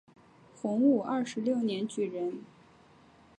[0.55, 2.41] 洪武二十六年举人。